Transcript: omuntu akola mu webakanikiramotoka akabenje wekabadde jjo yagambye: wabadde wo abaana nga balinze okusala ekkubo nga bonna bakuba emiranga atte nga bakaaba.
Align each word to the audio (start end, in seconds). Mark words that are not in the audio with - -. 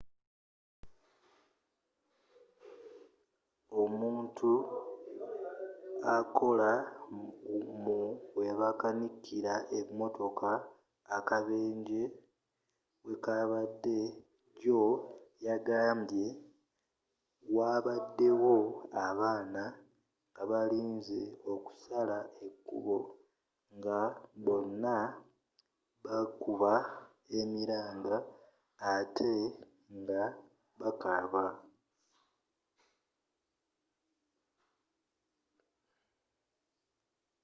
omuntu 3.81 4.51
akola 6.15 6.71
mu 7.83 7.99
webakanikiramotoka 8.37 10.51
akabenje 11.17 12.01
wekabadde 13.05 13.99
jjo 14.59 14.81
yagambye: 15.45 16.27
wabadde 17.55 18.27
wo 18.43 18.57
abaana 19.05 19.63
nga 20.29 20.43
balinze 20.51 21.19
okusala 21.53 22.17
ekkubo 22.47 22.97
nga 23.77 23.99
bonna 24.45 24.95
bakuba 26.03 26.73
emiranga 27.39 28.15
atte 28.93 29.33
nga 29.99 30.23
bakaaba. 30.79 31.45